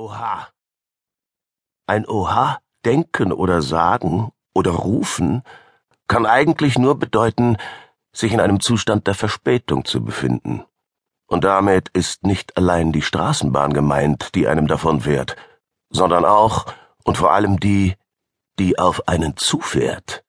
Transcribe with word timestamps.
Oha. 0.00 0.48
Ein 1.86 2.08
Oha 2.08 2.60
denken 2.86 3.32
oder 3.32 3.60
sagen 3.60 4.32
oder 4.54 4.70
rufen 4.70 5.42
kann 6.08 6.24
eigentlich 6.24 6.78
nur 6.78 6.98
bedeuten, 6.98 7.58
sich 8.10 8.32
in 8.32 8.40
einem 8.40 8.60
Zustand 8.60 9.06
der 9.06 9.14
Verspätung 9.14 9.84
zu 9.84 10.02
befinden. 10.02 10.64
Und 11.26 11.44
damit 11.44 11.90
ist 11.90 12.22
nicht 12.22 12.56
allein 12.56 12.92
die 12.92 13.02
Straßenbahn 13.02 13.74
gemeint, 13.74 14.34
die 14.34 14.48
einem 14.48 14.68
davonfährt, 14.68 15.36
sondern 15.90 16.24
auch 16.24 16.64
und 17.04 17.18
vor 17.18 17.32
allem 17.32 17.60
die, 17.60 17.94
die 18.58 18.78
auf 18.78 19.06
einen 19.06 19.36
zufährt. 19.36 20.24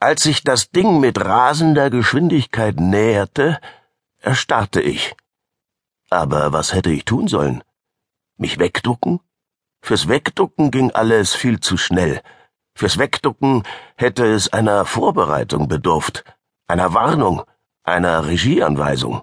Als 0.00 0.22
sich 0.22 0.42
das 0.42 0.70
Ding 0.70 1.00
mit 1.00 1.22
rasender 1.22 1.90
Geschwindigkeit 1.90 2.80
näherte, 2.80 3.60
erstarrte 4.20 4.80
ich. 4.80 5.14
Aber 6.10 6.52
was 6.52 6.72
hätte 6.72 6.90
ich 6.90 7.04
tun 7.04 7.28
sollen? 7.28 7.62
Mich 8.36 8.58
wegducken? 8.58 9.20
Fürs 9.82 10.08
Wegducken 10.08 10.70
ging 10.70 10.90
alles 10.90 11.34
viel 11.34 11.60
zu 11.60 11.76
schnell. 11.76 12.22
Fürs 12.74 12.98
Wegducken 12.98 13.64
hätte 13.96 14.26
es 14.26 14.52
einer 14.52 14.84
Vorbereitung 14.84 15.68
bedurft, 15.68 16.24
einer 16.66 16.94
Warnung, 16.94 17.42
einer 17.82 18.26
Regieanweisung. 18.26 19.22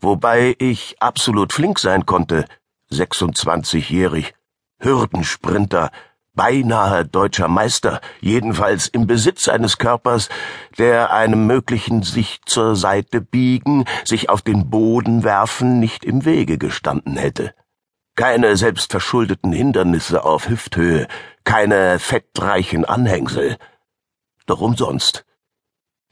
Wobei 0.00 0.54
ich 0.58 0.96
absolut 1.00 1.52
flink 1.52 1.78
sein 1.78 2.04
konnte, 2.06 2.44
26-jährig, 2.90 4.34
Hürdensprinter, 4.78 5.90
beinahe 6.36 7.04
deutscher 7.04 7.48
Meister, 7.48 8.00
jedenfalls 8.20 8.86
im 8.86 9.08
Besitz 9.08 9.48
eines 9.48 9.78
Körpers, 9.78 10.28
der 10.78 11.12
einem 11.12 11.46
möglichen 11.46 12.02
sich 12.02 12.40
zur 12.46 12.76
Seite 12.76 13.20
biegen, 13.20 13.84
sich 14.04 14.30
auf 14.30 14.42
den 14.42 14.70
Boden 14.70 15.24
werfen 15.24 15.80
nicht 15.80 16.04
im 16.04 16.24
Wege 16.24 16.58
gestanden 16.58 17.16
hätte. 17.16 17.52
Keine 18.14 18.56
selbstverschuldeten 18.56 19.52
Hindernisse 19.52 20.24
auf 20.24 20.48
Hüfthöhe, 20.48 21.08
keine 21.44 21.98
fettreichen 21.98 22.84
Anhängsel. 22.84 23.56
Doch 24.46 24.60
umsonst. 24.60 25.24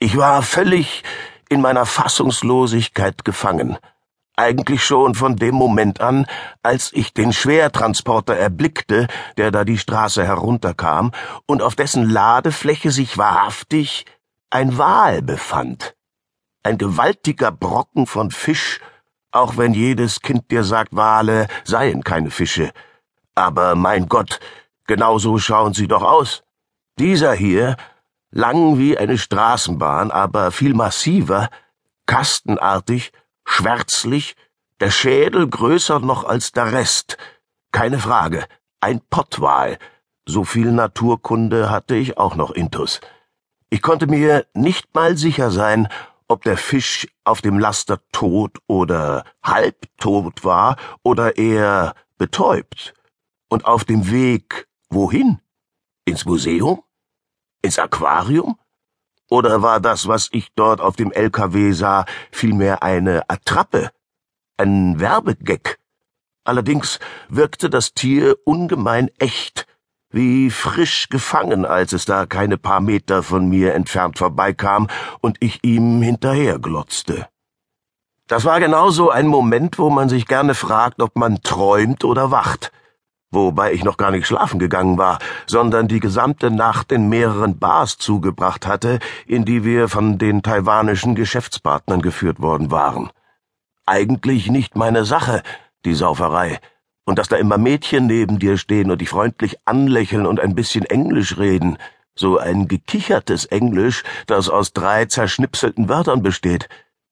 Ich 0.01 0.17
war 0.17 0.43
völlig 0.43 1.05
in 1.49 1.61
meiner 1.61 1.87
Fassungslosigkeit 1.87 3.25
gefangen 3.25 3.79
eigentlich 4.37 4.85
schon 4.85 5.15
von 5.15 5.37
dem 5.37 5.55
Moment 5.55 6.01
an, 6.01 6.27
als 6.63 6.93
ich 6.93 7.13
den 7.15 7.33
Schwertransporter 7.33 8.37
erblickte, 8.37 9.07
der 9.37 9.51
da 9.51 9.65
die 9.65 9.79
Straße 9.79 10.25
herunterkam 10.25 11.13
und 11.47 11.63
auf 11.63 11.75
dessen 11.75 12.09
Ladefläche 12.09 12.91
sich 12.91 13.17
wahrhaftig 13.17 14.05
ein 14.51 14.79
Wal 14.79 15.23
befand. 15.23 15.95
Ein 16.63 16.79
gewaltiger 16.79 17.53
Brocken 17.53 18.07
von 18.07 18.31
Fisch, 18.31 18.81
auch 19.31 19.57
wenn 19.57 19.75
jedes 19.75 20.21
Kind 20.21 20.51
dir 20.51 20.65
sagt, 20.65 20.95
Wale 20.95 21.49
seien 21.65 22.05
keine 22.05 22.31
Fische. 22.31 22.73
Aber 23.35 23.75
mein 23.75 24.09
Gott, 24.09 24.41
genauso 24.87 25.39
schauen 25.39 25.75
sie 25.75 25.89
doch 25.89 26.03
aus. 26.03 26.45
Dieser 26.99 27.35
hier, 27.35 27.77
lang 28.31 28.79
wie 28.79 28.97
eine 28.97 29.19
Straßenbahn, 29.19 30.11
aber 30.11 30.53
viel 30.53 30.75
massiver, 30.75 31.51
kastenartig, 32.07 33.13
schwärzlich, 33.45 34.37
der 34.81 34.91
Schädel 34.91 35.49
größer 35.49 36.01
noch 36.01 36.25
als 36.25 36.53
der 36.53 36.73
Rest. 36.73 37.17
Keine 37.73 37.99
Frage, 37.99 38.47
ein 38.81 39.01
Pottwal. 39.11 39.79
So 40.27 40.45
viel 40.45 40.73
Naturkunde 40.73 41.71
hatte 41.71 41.97
ich 41.97 42.19
auch 42.19 42.35
noch 42.35 42.51
intus. 42.51 43.01
Ich 43.71 43.83
konnte 43.83 44.07
mir 44.07 44.47
nicht 44.55 44.95
mal 44.95 45.17
sicher 45.17 45.51
sein, 45.51 45.89
ob 46.29 46.43
der 46.43 46.57
Fisch 46.57 47.09
auf 47.25 47.43
dem 47.43 47.59
Laster 47.59 48.01
tot 48.13 48.59
oder 48.67 49.25
halbtot 49.43 50.45
war 50.45 50.77
oder 51.03 51.37
eher 51.37 51.95
betäubt. 52.17 52.95
Und 53.49 53.67
auf 53.67 53.85
dem 53.85 54.11
Weg 54.11 54.67
wohin? 54.89 55.41
Ins 56.05 56.25
Museum? 56.25 56.83
Ins 57.63 57.79
Aquarium? 57.79 58.59
Oder 59.35 59.63
war 59.63 59.81
das, 59.81 60.07
was 60.07 60.29
ich 60.31 60.53
dort 60.55 60.81
auf 60.81 60.95
dem 60.95 61.11
LKW 61.11 61.73
sah, 61.73 62.05
vielmehr 62.31 62.85
eine 62.85 63.29
Attrappe, 63.29 63.91
ein 64.59 65.01
Werbegag? 65.01 65.81
Allerdings 66.45 67.01
wirkte 67.29 67.69
das 67.69 67.95
Tier 67.95 68.37
ungemein 68.45 69.11
echt, 69.19 69.67
wie 70.09 70.51
frisch 70.51 71.09
gefangen, 71.09 71.65
als 71.67 71.93
es 71.93 72.05
da 72.05 72.27
keine 72.27 72.59
paar 72.59 72.81
Meter 72.81 73.25
von 73.25 73.49
mir 73.49 73.75
entfernt 73.75 74.19
vorbeikam 74.19 74.87
und 75.21 75.37
ich 75.41 75.65
ihm 75.65 76.01
hinterherglotzte. 76.01 77.27
Das 78.29 78.45
war 78.45 78.61
genauso 78.61 79.11
ein 79.11 79.27
Moment, 79.27 79.81
wo 79.81 79.91
man 79.91 80.09
sich 80.09 80.29
gerne 80.29 80.55
fragt, 80.55 81.03
ob 81.03 81.17
man 81.17 81.43
träumt 81.43 82.05
oder 82.05 82.31
wacht 82.31 82.71
wobei 83.35 83.73
ich 83.73 83.85
noch 83.85 83.97
gar 83.97 84.11
nicht 84.11 84.27
schlafen 84.27 84.59
gegangen 84.59 84.99
war, 84.99 85.19
sondern 85.47 85.89
die 85.89 86.01
gesamte 86.01 86.51
Nacht 86.51 86.93
in 86.93 87.09
mehreren 87.09 87.59
Bars 87.59 87.99
zugebracht 87.99 88.67
hatte, 88.67 88.99
in 89.27 89.45
die 89.45 89.65
wir 89.65 89.89
von 89.89 90.19
den 90.19 90.43
taiwanischen 90.43 91.15
Geschäftspartnern 91.15 92.01
geführt 92.01 92.41
worden 92.41 92.71
waren. 92.71 93.11
Eigentlich 93.87 94.51
nicht 94.51 94.77
meine 94.77 95.05
Sache, 95.05 95.43
die 95.85 95.95
Sauferei, 95.95 96.59
und 97.05 97.19
dass 97.19 97.29
da 97.29 97.37
immer 97.37 97.59
Mädchen 97.59 98.07
neben 98.07 98.39
dir 98.39 98.57
stehen 98.57 98.91
und 98.91 99.01
dich 99.01 99.11
freundlich 99.11 99.59
anlächeln 99.67 100.27
und 100.27 100.41
ein 100.41 100.55
bisschen 100.55 100.87
Englisch 100.87 101.37
reden, 101.37 101.77
so 102.15 102.39
ein 102.39 102.69
gekichertes 102.69 103.45
Englisch, 103.47 104.05
das 104.27 104.49
aus 104.49 104.73
drei 104.73 105.05
zerschnipselten 105.07 105.89
Wörtern 105.89 106.23
besteht. 106.23 106.69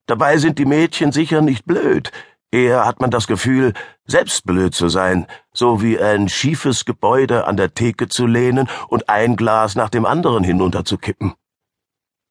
Dabei 0.06 0.38
sind 0.38 0.58
die 0.58 0.64
Mädchen 0.64 1.12
sicher 1.12 1.42
nicht 1.42 1.64
blöd, 1.64 2.10
Eher 2.52 2.84
hat 2.84 3.00
man 3.00 3.10
das 3.10 3.26
Gefühl, 3.26 3.72
selbst 4.04 4.44
blöd 4.44 4.74
zu 4.74 4.88
sein, 4.88 5.26
so 5.54 5.80
wie 5.80 5.98
ein 5.98 6.28
schiefes 6.28 6.84
Gebäude 6.84 7.46
an 7.46 7.56
der 7.56 7.72
Theke 7.72 8.08
zu 8.08 8.26
lehnen 8.26 8.68
und 8.88 9.08
ein 9.08 9.36
Glas 9.36 9.74
nach 9.74 9.88
dem 9.88 10.04
anderen 10.04 10.44
hinunterzukippen. 10.44 11.32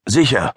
Sicher, 0.05 0.53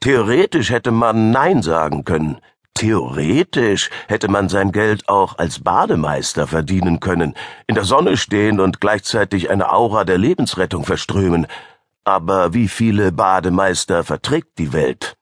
theoretisch 0.00 0.70
hätte 0.70 0.90
man 0.90 1.30
Nein 1.30 1.62
sagen 1.62 2.04
können. 2.04 2.38
Theoretisch 2.74 3.90
hätte 4.06 4.30
man 4.30 4.48
sein 4.48 4.72
Geld 4.72 5.08
auch 5.08 5.38
als 5.38 5.64
Bademeister 5.64 6.46
verdienen 6.46 7.00
können, 7.00 7.34
in 7.66 7.74
der 7.74 7.84
Sonne 7.84 8.16
stehen 8.16 8.60
und 8.60 8.80
gleichzeitig 8.80 9.50
eine 9.50 9.72
Aura 9.72 10.04
der 10.04 10.18
Lebensrettung 10.18 10.84
verströmen. 10.84 11.46
Aber 12.04 12.54
wie 12.54 12.68
viele 12.68 13.10
Bademeister 13.10 14.04
verträgt 14.04 14.58
die 14.58 14.72
Welt? 14.72 15.17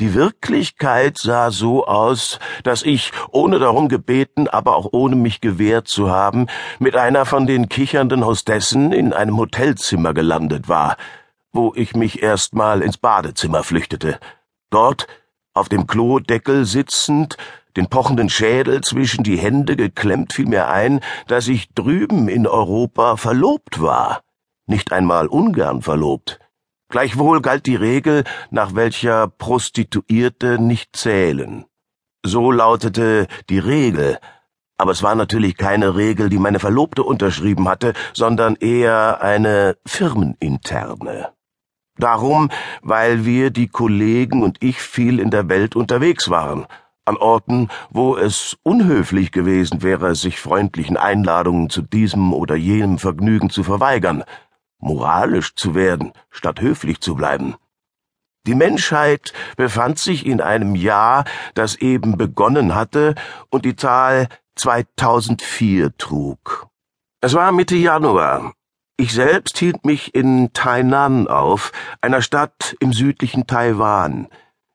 Die 0.00 0.12
Wirklichkeit 0.12 1.18
sah 1.18 1.52
so 1.52 1.86
aus, 1.86 2.40
dass 2.64 2.82
ich, 2.82 3.12
ohne 3.30 3.60
darum 3.60 3.88
gebeten, 3.88 4.48
aber 4.48 4.74
auch 4.74 4.88
ohne 4.90 5.14
mich 5.14 5.40
gewehrt 5.40 5.86
zu 5.86 6.10
haben, 6.10 6.48
mit 6.80 6.96
einer 6.96 7.26
von 7.26 7.46
den 7.46 7.68
kichernden 7.68 8.26
Hostessen 8.26 8.92
in 8.92 9.12
einem 9.12 9.36
Hotelzimmer 9.36 10.12
gelandet 10.12 10.68
war, 10.68 10.96
wo 11.52 11.72
ich 11.76 11.94
mich 11.94 12.24
erstmal 12.24 12.82
ins 12.82 12.98
Badezimmer 12.98 13.62
flüchtete. 13.62 14.18
Dort, 14.68 15.06
auf 15.52 15.68
dem 15.68 15.86
Klodeckel 15.86 16.64
sitzend, 16.64 17.36
den 17.76 17.86
pochenden 17.88 18.28
Schädel 18.28 18.80
zwischen 18.80 19.22
die 19.22 19.36
Hände 19.38 19.76
geklemmt, 19.76 20.32
fiel 20.32 20.46
mir 20.46 20.66
ein, 20.66 21.02
dass 21.28 21.46
ich 21.46 21.72
drüben 21.72 22.28
in 22.28 22.48
Europa 22.48 23.16
verlobt 23.16 23.80
war. 23.80 24.22
Nicht 24.66 24.92
einmal 24.92 25.28
ungern 25.28 25.82
verlobt. 25.82 26.40
Gleichwohl 26.88 27.40
galt 27.40 27.66
die 27.66 27.76
Regel, 27.76 28.24
nach 28.50 28.74
welcher 28.74 29.28
Prostituierte 29.28 30.58
nicht 30.58 30.96
zählen. 30.96 31.64
So 32.24 32.52
lautete 32.52 33.26
die 33.48 33.58
Regel, 33.58 34.18
aber 34.76 34.92
es 34.92 35.02
war 35.02 35.14
natürlich 35.14 35.56
keine 35.56 35.96
Regel, 35.96 36.28
die 36.28 36.38
meine 36.38 36.58
Verlobte 36.58 37.02
unterschrieben 37.02 37.68
hatte, 37.68 37.92
sondern 38.12 38.56
eher 38.56 39.22
eine 39.22 39.76
firmeninterne. 39.86 41.32
Darum, 41.96 42.50
weil 42.82 43.24
wir, 43.24 43.50
die 43.50 43.68
Kollegen 43.68 44.42
und 44.42 44.62
ich, 44.62 44.80
viel 44.80 45.20
in 45.20 45.30
der 45.30 45.48
Welt 45.48 45.76
unterwegs 45.76 46.28
waren, 46.28 46.66
an 47.04 47.16
Orten, 47.16 47.68
wo 47.90 48.16
es 48.16 48.56
unhöflich 48.62 49.30
gewesen 49.30 49.82
wäre, 49.82 50.14
sich 50.14 50.40
freundlichen 50.40 50.96
Einladungen 50.96 51.70
zu 51.70 51.82
diesem 51.82 52.32
oder 52.32 52.56
jenem 52.56 52.98
Vergnügen 52.98 53.50
zu 53.50 53.62
verweigern, 53.62 54.24
moralisch 54.78 55.54
zu 55.54 55.74
werden, 55.74 56.12
statt 56.30 56.60
höflich 56.60 57.00
zu 57.00 57.14
bleiben. 57.14 57.56
Die 58.46 58.54
Menschheit 58.54 59.32
befand 59.56 59.98
sich 59.98 60.26
in 60.26 60.40
einem 60.40 60.74
Jahr, 60.74 61.24
das 61.54 61.76
eben 61.76 62.18
begonnen 62.18 62.74
hatte 62.74 63.14
und 63.48 63.64
die 63.64 63.76
Zahl 63.76 64.28
2004 64.56 65.96
trug. 65.96 66.68
Es 67.20 67.32
war 67.32 67.52
Mitte 67.52 67.76
Januar. 67.76 68.52
Ich 68.96 69.12
selbst 69.12 69.58
hielt 69.58 69.84
mich 69.84 70.14
in 70.14 70.52
Tainan 70.52 71.26
auf, 71.26 71.72
einer 72.00 72.22
Stadt 72.22 72.76
im 72.80 72.92
südlichen 72.92 73.46
Taiwan, 73.46 74.28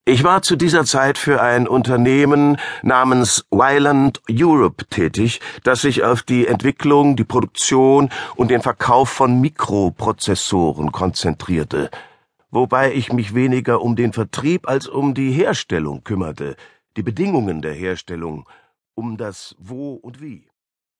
ich 0.05 0.23
war 0.23 0.41
zu 0.41 0.55
dieser 0.55 0.85
Zeit 0.85 1.19
für 1.19 1.39
ein 1.39 1.67
Unternehmen 1.67 2.57
namens 2.81 3.45
Wyland 3.51 4.21
Europe 4.27 4.85
tätig, 4.89 5.39
das 5.63 5.81
sich 5.81 6.03
auf 6.03 6.23
die 6.23 6.47
Entwicklung, 6.47 7.15
die 7.15 7.23
Produktion 7.23 8.09
und 8.35 8.49
den 8.49 8.61
Verkauf 8.61 9.09
von 9.09 9.39
Mikroprozessoren 9.39 10.91
konzentrierte, 10.91 11.91
wobei 12.49 12.91
ich 12.93 13.13
mich 13.13 13.35
weniger 13.35 13.81
um 13.81 13.95
den 13.95 14.11
Vertrieb 14.11 14.67
als 14.67 14.87
um 14.87 15.13
die 15.13 15.31
Herstellung 15.31 16.03
kümmerte, 16.03 16.55
die 16.97 17.03
Bedingungen 17.03 17.61
der 17.61 17.73
Herstellung 17.73 18.49
um 18.95 19.15
das 19.15 19.55
Wo 19.59 19.93
und 19.93 20.21
Wie. 20.21 20.48